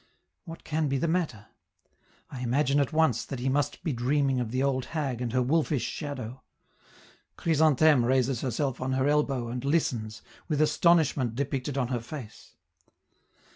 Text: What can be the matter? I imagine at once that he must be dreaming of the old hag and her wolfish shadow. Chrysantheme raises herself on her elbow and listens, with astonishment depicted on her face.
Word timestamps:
What 0.45 0.63
can 0.63 0.87
be 0.87 0.97
the 0.97 1.07
matter? 1.07 1.45
I 2.31 2.41
imagine 2.41 2.79
at 2.79 2.91
once 2.91 3.23
that 3.23 3.37
he 3.37 3.49
must 3.49 3.83
be 3.83 3.93
dreaming 3.93 4.39
of 4.39 4.49
the 4.49 4.63
old 4.63 4.85
hag 4.97 5.21
and 5.21 5.31
her 5.31 5.43
wolfish 5.43 5.83
shadow. 5.83 6.41
Chrysantheme 7.37 8.03
raises 8.03 8.41
herself 8.41 8.81
on 8.81 8.93
her 8.93 9.07
elbow 9.07 9.49
and 9.49 9.63
listens, 9.63 10.23
with 10.47 10.59
astonishment 10.59 11.35
depicted 11.35 11.77
on 11.77 11.89
her 11.89 12.01
face. 12.01 12.55